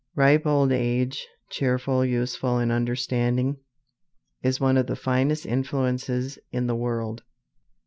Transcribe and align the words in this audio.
Ripe 0.15 0.47
old 0.47 0.71
age, 0.71 1.27
cheerful, 1.51 2.03
useful, 2.03 2.57
and 2.57 2.71
understanding, 2.71 3.57
is 4.41 4.59
one 4.59 4.75
of 4.77 4.87
the 4.87 4.95
finest 4.95 5.45
influences 5.45 6.39
in 6.51 6.65
the 6.65 6.75
world. 6.75 7.21